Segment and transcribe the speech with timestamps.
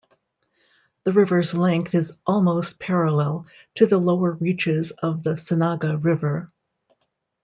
[1.03, 6.51] The river's length is almost parallel to the lower reaches of the Sanaga River.